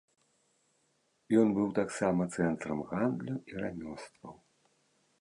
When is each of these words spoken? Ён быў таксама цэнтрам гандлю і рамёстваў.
Ён 1.41 1.47
быў 1.59 1.69
таксама 1.81 2.21
цэнтрам 2.39 2.83
гандлю 2.91 3.35
і 3.53 3.63
рамёстваў. 3.63 4.35